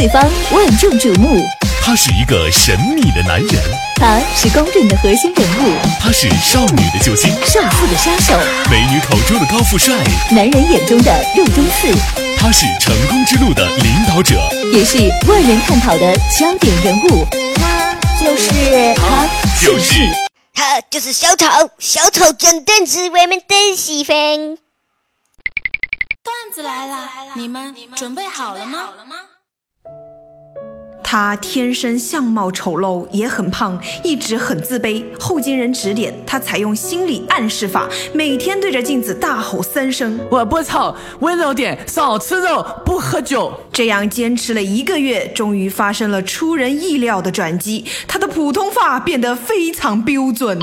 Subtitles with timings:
[0.00, 0.22] 四方，
[0.52, 1.46] 万众瞩目。
[1.82, 3.62] 他是一个神秘的男人，
[3.96, 8.34] 他是公认的核心人物，他是少女的救星，少妇的杀手，
[8.70, 9.94] 美女口中的高富帅，
[10.30, 11.92] 男人眼中的肉中刺。
[12.38, 14.40] 他是成功之路的领导者，
[14.72, 14.96] 也是
[15.28, 17.26] 万人探讨的焦点人物。
[17.56, 19.28] 他就是他
[19.60, 20.08] 就是
[20.54, 21.44] 他就是小丑，
[21.78, 24.16] 小丑真的是我们的喜欢。
[26.22, 28.78] 段子来了，你们准备好了吗？
[31.12, 35.02] 他天生相貌丑陋，也很胖，一直很自卑。
[35.18, 40.20] 后经人指点，他采用心理暗示法，每天对着镜子大吼三声。
[40.30, 43.52] 我不丑，温柔点，少吃肉，不喝酒。
[43.72, 50.60] 这样坚持了一个月，终于发生了出人意料的转机，他的普通话变得非常标准。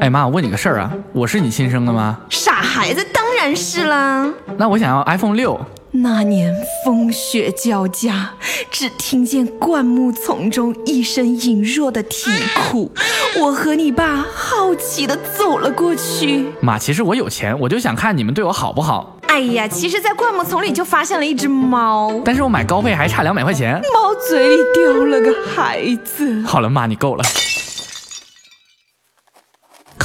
[0.00, 2.20] 哎妈，我问你个事儿啊，我是你亲生的吗？
[2.28, 4.32] 傻孩子，当然是啦。
[4.56, 5.60] 那我想要 iPhone 六。
[5.94, 6.54] 那年
[6.84, 8.30] 风雪交加，
[8.70, 12.90] 只听见灌木丛中一声隐弱的啼哭。
[13.38, 16.46] 我和你爸好奇的走了过去。
[16.60, 19.18] 妈，其实我有钱，我就想看你们对我好不好。
[19.26, 23.74] 哎呀，其实，在灌木丛里就发现了一只猫，但是我买高配还差两百块钱。
[23.92, 26.40] 猫嘴里叼了个孩子。
[26.46, 27.24] 好了，妈，你够了。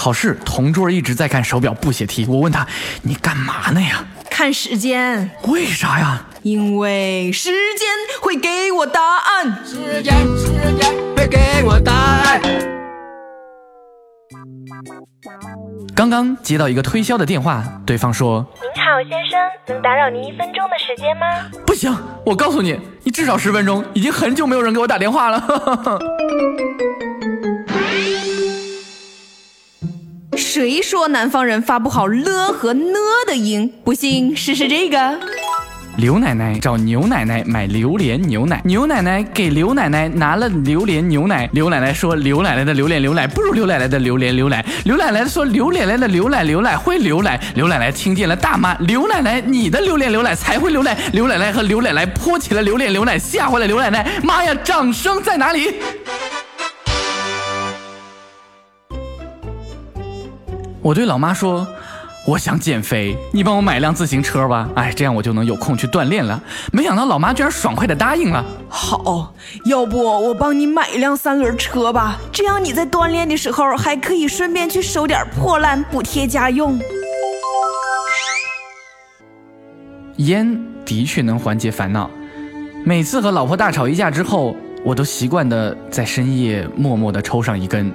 [0.07, 2.25] 考试，同桌一直在看手表不写题。
[2.29, 2.65] 我问他
[3.03, 5.29] ：“你干嘛呢呀？”看时间。
[5.49, 6.25] 为啥呀？
[6.43, 7.89] 因为时间
[8.21, 9.65] 会给我答案。
[9.65, 10.47] 时间，时
[10.79, 12.41] 间会给我答案。
[15.93, 21.27] 刚刚接到一个推销的电话，对方说：“您好，先生，能打扰您一分钟的时间吗？”
[21.67, 21.93] 不行，
[22.25, 23.83] 我告诉你，你至少十分钟。
[23.93, 25.43] 已经很久没有人给我打电话了。
[30.57, 33.71] 谁说南方人发不好了和呢的音？
[33.83, 35.19] 不信试试这个。
[35.97, 41.47] 刘奶奶找牛奶奶买榴莲牛奶，牛奶奶给刘奶奶拿了榴莲牛奶。
[41.53, 54.19] 刘奶奶说：“刘奶奶的榴莲牛奶不如刘奶奶的榴莲牛奶。”刘奶奶说：“刘奶奶的牛奶牛奶会流奶。”刘奶奶听见了，大骂：“刘奶奶，你的榴莲牛奶才会流奶！”刘奶奶和刘奶奶泼起了榴莲牛奶，吓坏了刘奶奶。
[54.23, 55.75] 妈呀，掌声在哪里？
[60.87, 61.67] 我对老妈说
[62.25, 64.69] ：“我想减肥，你帮我买辆自行车吧。
[64.73, 68.41] 哎，这样我就能有空去锻炼了。”没想到老妈居然爽快的答应了。
[68.69, 69.33] 好，
[69.65, 76.79] 要不我帮你买一辆三轮车吧，这样你在锻炼的时候还可以顺便去收点破烂补贴家用。
[80.15, 82.09] 烟的确能缓解烦恼，
[82.85, 84.55] 每次和老婆大吵一架之后，
[84.85, 87.91] 我都习惯的在深夜默默的抽上一根。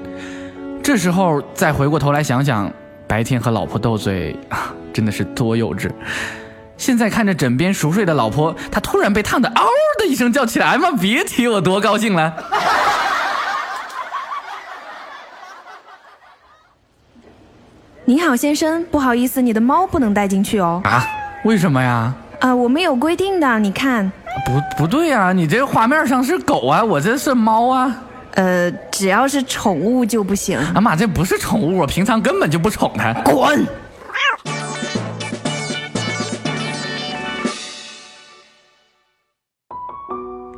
[0.83, 2.71] 这时候再回过头来想想。
[3.13, 5.91] 白天和老婆斗嘴啊， 真的是多幼稚！
[6.79, 9.69] 现在看着枕边熟睡的老婆，他突然被烫的嗷
[9.99, 12.35] 的一声叫起来妈，别提我多高兴了。
[18.07, 20.81] 你好，先生，不好意思，你的猫不能带进去哦。
[20.85, 21.05] 啊？
[21.45, 22.15] 为什么呀？
[22.41, 24.11] 啊，我们有规定的，你看。
[24.47, 27.95] 不，不对呀，你这画面上是狗啊，我这是猫啊。
[28.35, 30.59] 呃，只要是宠物就不行。
[30.75, 33.13] 阿妈，这不是宠物，我平常根本就不宠它。
[33.23, 33.67] 滚！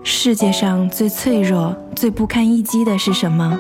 [0.03, 3.59] 世界上最脆弱、最不堪一击的是什么？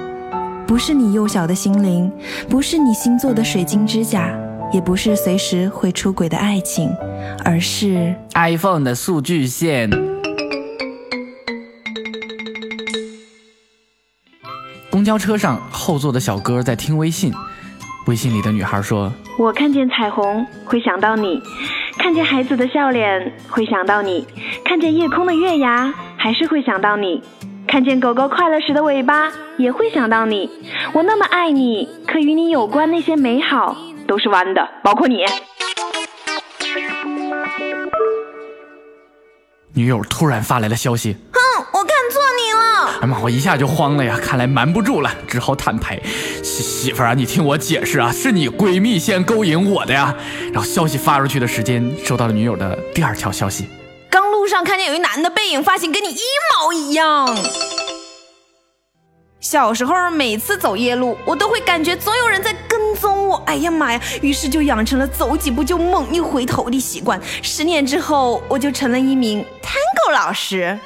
[0.66, 2.10] 不是你幼小的心灵，
[2.48, 4.34] 不是你新做的水晶指甲，
[4.72, 6.90] 也不是随时会出轨的爱情，
[7.44, 10.13] 而是 iPhone 的数据线。
[15.04, 17.30] 公交车上，后座的小哥在听微信。
[18.06, 21.42] 微信里的女孩说：“我看见彩虹会想到你，
[21.98, 24.26] 看见孩子的笑脸会想到你，
[24.64, 27.22] 看见夜空的月牙还是会想到你，
[27.68, 30.48] 看见狗狗快乐时的尾巴也会想到你。
[30.94, 33.76] 我那么爱你，可与你有关那些美好
[34.08, 35.26] 都是弯的，包括你。”
[39.74, 41.14] 女友突然发来了消息。
[43.04, 43.18] 哎妈！
[43.20, 46.00] 我一下就慌了呀，看来瞒不住了，只好坦白。
[46.42, 50.16] 媳媳妇儿啊，你听我解释啊，是你闺蜜先勾引我的呀。
[50.50, 53.66] 然后消息发出去的时间，收到了女友的第二条消息。
[54.08, 57.28] 刚路上看见有一男的背影，发型跟你一毛一样。
[59.38, 63.36] 小时候每次走夜路，我都会感觉总有人在跟踪我。
[63.44, 64.00] 哎呀妈呀！
[64.22, 67.20] 于是就养成了走几步就猛一回头的习惯。
[67.42, 70.78] 十年之后，我就成了一名 Tango 老师。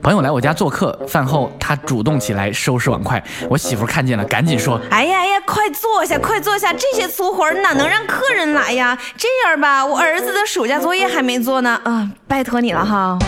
[0.00, 8.96] 朋友来我家做客，饭后他主动起来收拾碗筷，我媳妇看见了，赶紧说哎呀哎呀，快坐下，快坐下，这些粗活哪能让客人来呀？
[9.16, 13.18] 这样吧，我儿子的暑假作业还没做呢，啊，拜托你了哈。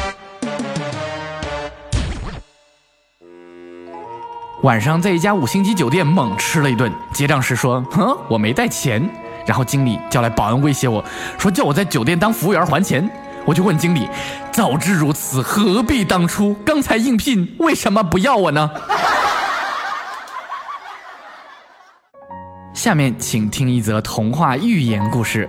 [4.62, 9.08] 晚上在一家五星级酒店猛吃了一顿，结账时说：“哼，我没带钱。”
[9.46, 11.02] 然后经理叫来保安威胁我
[11.38, 13.10] 说：“叫我在酒店当服务员还钱。”
[13.46, 14.08] 我就问经理
[14.52, 16.54] ：“早知如此，何必当初？
[16.64, 18.70] 刚才应聘为什么不要我呢？”
[22.72, 25.48] 下面请听一则童话寓言故事。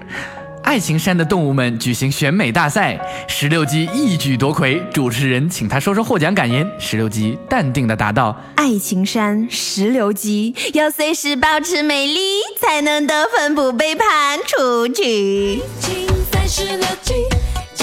[0.63, 4.81] 爱情山的动物们举行选美大赛，石榴鸡一举夺魁。
[4.93, 6.69] 主持人请他说说获奖感言。
[6.77, 12.19] 石榴鸡淡定的答道：“爱情山石榴鸡要随时保持美丽，
[12.59, 15.63] 才能得分不被判出局。
[15.79, 17.13] 竞赛十六计，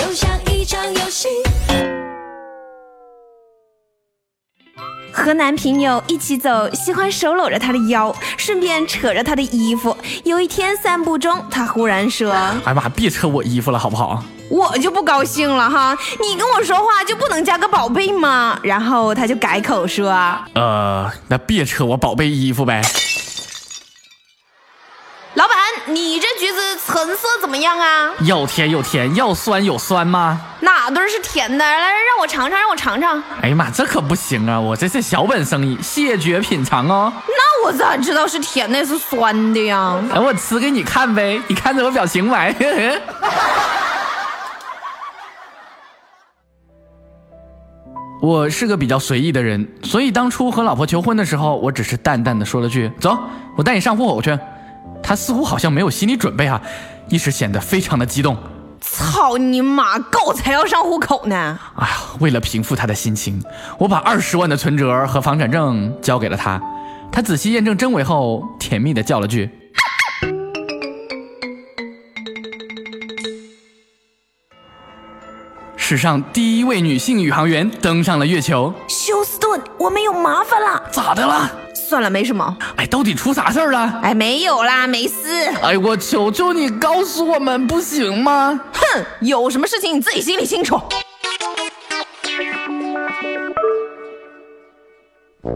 [0.09, 1.29] 就像一场游戏。
[5.13, 9.95] 和男朋友一起走，喜欢手搂着他的腰，顺便扯着他的衣服。
[10.25, 12.33] 有一天散步中，他忽然说
[12.65, 20.09] 哎妈，别扯我衣服了，好不好？：“我就不高兴了哈，你跟我说话就不能加个宝贝吗？”然后他就改口说
[20.55, 22.81] 呃，那别扯我宝贝衣服呗。：“，
[25.91, 28.13] 你这橘子成色怎么样啊？
[28.23, 30.39] 要甜有甜，要酸有酸吗？
[30.61, 31.65] 哪堆是甜的？
[31.65, 33.23] 来，让我尝尝，让我尝尝。
[33.41, 34.61] 哎呀妈，这可不行啊！
[34.61, 37.13] 我这是小本生意，谢绝品尝哦。
[37.27, 39.99] 那我咋知道是甜的是酸的呀？
[40.13, 42.55] 哎，我吃给你看呗，你看着我表情买。
[48.21, 53.17] 我是个比较随意的人，所以当初和老婆求婚的时候，我只是淡淡的说了句：“走，
[53.57, 54.39] 我带你上户口去。”
[55.09, 56.61] 她似乎好像没有心理准备啊，
[57.09, 58.37] 一时显得非常的激动。
[58.79, 59.99] 操你妈！
[59.99, 61.59] 狗才要上户口呢！
[61.77, 63.43] 哎呀，为了平复他的心情，
[63.79, 66.61] 我把二十万的存折和房产证交给了他。
[67.11, 69.49] 他仔细验证真伪后，甜蜜的叫了句
[75.75, 80.83] ：“史上第一位女性宇航员登上了月球，休斯顿，我们有麻烦了。
[80.93, 81.51] 咋的了？
[81.89, 82.55] 算了，没什么。
[82.77, 84.01] 哎，到底出啥事儿了？
[84.03, 85.47] 哎，没有啦，没事。
[85.63, 88.61] 哎，我求求你告诉我们不行吗？
[88.75, 90.79] 哼，有什么事情你自己心里清楚。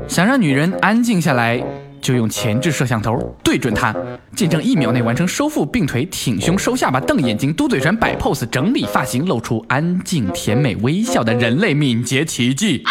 [0.09, 1.63] 想让女人安静下来，
[2.01, 3.95] 就用前置摄像头对准她，
[4.35, 12.83] 见证一秒内完成收腹、并腿、挺胸、收下巴、瞪眼睛、嘟嘴唇、摆 pose、整理发型、露出安静、甜美微笑的人类敏捷奇迹。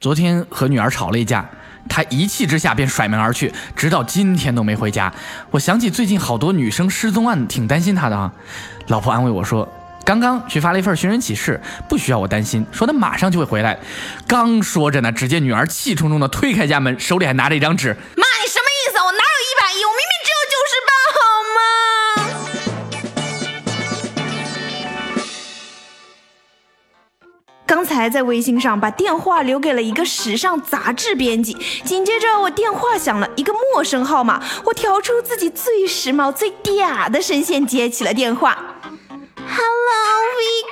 [0.00, 1.44] 昨天和女儿吵了一架，
[1.88, 5.12] 她一气之下便甩门而去，直到今天都没回家。
[5.50, 8.32] 我想起最近好多女生失踪案，挺担心她的啊。
[8.86, 9.68] 老婆安慰我说。
[10.04, 13.78] 刚刚去发了一份寻人启事，不需要我担心，说他马上就会回来。
[14.26, 17.88] 刚说着呢，只见女儿气冲冲的推开家门，手里还拿着一张纸。
[17.88, 18.67] 妈，你什么
[27.78, 38.58] 刚才在微信上把电话留给了一个时尚杂志编辑，紧接着我电话响了，一个陌生号码，我调出自己最时髦、最嗲的声线接起了电话。
[39.36, 40.18] Hello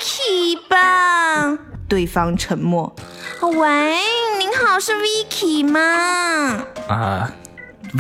[0.03, 1.57] Vicky 吧，
[1.89, 2.93] 对方沉默。
[3.41, 3.99] 喂，
[4.41, 6.65] 您好，是 Vicky 吗？
[6.89, 7.31] 啊，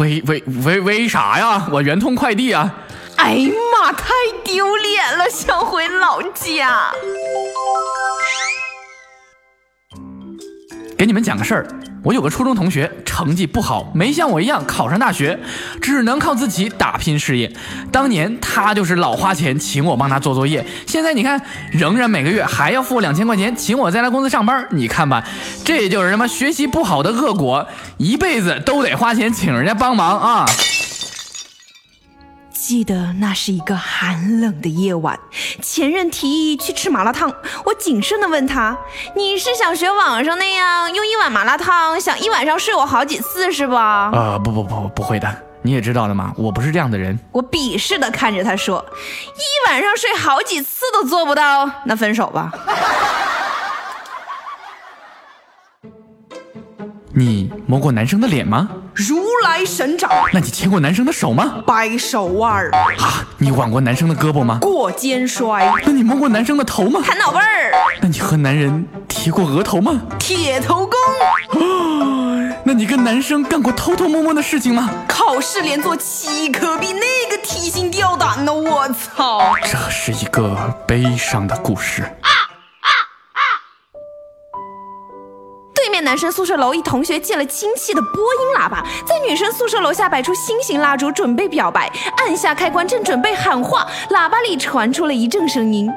[0.00, 1.68] 为为为为啥呀？
[1.70, 2.74] 我圆通快递啊！
[3.18, 4.08] 哎呀妈，太
[4.42, 6.92] 丢脸了，想回老家。
[10.96, 11.66] 给你们讲个事儿，
[12.02, 15.38] 我有个初中同学，成绩不好，没像我一样考上大学，
[15.82, 17.52] 只能靠自己打拼事业。
[17.92, 21.38] 当年他就是老花钱请我帮他做作业，现在你看，
[21.70, 24.66] 仍然每个月还要付两千块钱，请我在他公司上班。
[24.70, 25.22] 你看吧，
[25.62, 30.46] 这就是什么学习不好的恶果，一辈子都得花钱请人家帮忙啊！
[32.66, 35.16] 记得那是一个寒冷的夜晚，
[35.62, 37.32] 前任提议去吃麻辣烫，
[37.64, 38.76] 我谨慎地问他
[39.14, 45.32] ：“你是想学网上那样用一碗麻辣烫想一晚上睡我好几次是吧？”呃，不不不，不会的，
[45.62, 47.16] 你也知道的嘛，我不是这样的人。
[47.30, 48.84] 我鄙视的看着他说
[49.38, 52.52] ：“一晚上睡好几次都做不到，那分手吧。
[57.14, 58.68] ”你摸过男生的脸吗？
[58.96, 61.62] 如来神掌，那你牵过男生的手吗？
[61.66, 64.58] 掰手腕儿，啊，你挽过男生的胳膊吗？
[64.62, 67.02] 过肩摔，那你摸过男生的头吗？
[67.06, 70.00] 弹脑背儿，那你和男人提过额头吗？
[70.18, 71.60] 铁头功，
[72.64, 74.88] 那你跟男生干过偷偷摸摸的事情吗？
[75.06, 78.54] 考试连做七科，比那个提心吊胆呢！
[78.54, 79.54] 我操！
[79.62, 82.02] 这是一个悲伤的故事。
[86.06, 91.90] 男生宿舍楼一同学借了亲戚的播音喇叭，在女生宿舍楼下摆出心形蜡烛，准备表白。
[92.18, 95.94] 按下开关，正准备喊话，喇叭里传出了一阵声音：回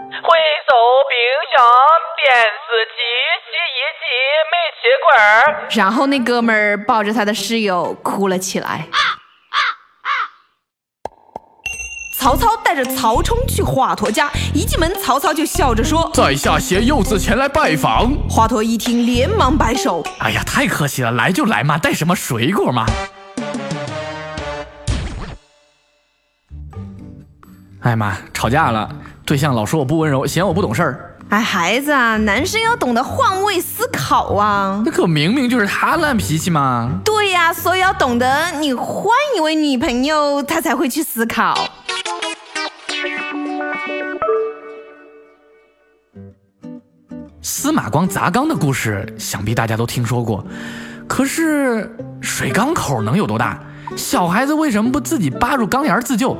[0.65, 0.73] 收
[1.05, 1.15] 冰
[1.55, 1.63] 箱、
[2.17, 2.35] 电
[2.65, 2.97] 视机、
[3.45, 4.03] 洗衣机、
[4.49, 5.13] 煤气罐。
[5.77, 8.87] 然后那哥们儿抱着他的室友哭了起来。
[12.19, 22.85] 曹操带着曹冲去华佗家，一进门，曹操就笑着说：“在下携幼子前来拜访。”华佗一听，连忙摆手：“哎呀，太客气了，来就来嘛，带什么水果嘛？”
[27.79, 28.89] 哎妈，吵架了，
[29.25, 31.15] 对象老说我不温柔，嫌我不懂事儿。
[31.29, 34.83] 哎，孩子啊，男生要懂得换位思考啊！
[34.85, 36.99] 那可明明就是他烂脾气嘛。
[37.05, 39.05] 对呀，所以要懂得，你换
[39.37, 41.55] 一位女朋友，他才会去思考。
[47.49, 50.45] 司马光砸缸的故事，想必大家都听说过。
[51.07, 51.91] 可是
[52.21, 53.59] 水缸口能有多大？
[53.97, 56.37] 小孩子为什么不自己扒住缸沿自救？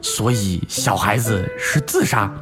[0.00, 2.32] 所以小孩子是自杀。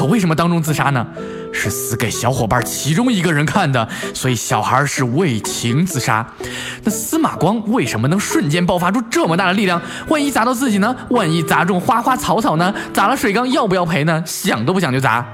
[0.00, 1.06] 可为什么当众自杀呢？
[1.52, 6.26] 是死给小伙伴其中一个人看的，所以小孩是为情自杀。
[6.84, 9.82] 那司马光为什么能瞬间爆发出这么大的力量？
[10.08, 10.96] 万一砸到自己呢？
[11.10, 12.74] 万一砸中花花草草呢？
[12.94, 14.24] 砸了水缸要不要赔呢？
[14.24, 15.26] 想都不想就砸。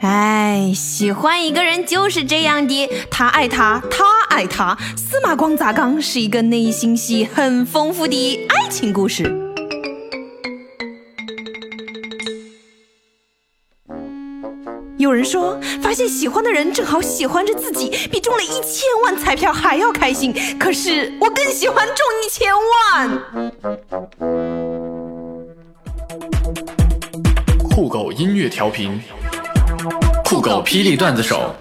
[0.00, 4.76] 哎，喜欢一个人就是这样的，他爱他，他爱他。
[4.96, 9.47] 司马光砸缸是一个内心戏很丰富的爱情故事。
[15.08, 20.34] 有人说，发现喜欢的人正好喜欢着自己，比中了一千万彩票还要开心。
[20.60, 23.18] 可是我更喜欢中一千万。
[27.70, 29.00] 酷狗音乐调频，
[30.26, 31.54] 酷狗霹雳段子手。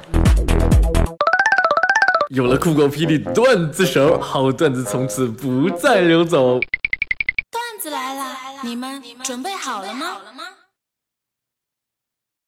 [2.31, 6.59] 有了酷狗霹雳段子手，好段子从此不再流走。
[7.49, 8.25] 段子来了，
[8.61, 10.17] 你们准备好了吗？